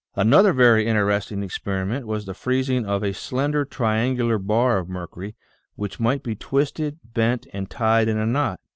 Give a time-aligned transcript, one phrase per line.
[0.15, 5.35] Another very interesting experiment was the freezing of a slender triangular bar of mercury
[5.75, 8.59] which might be twisted, bent, and tied in a knot.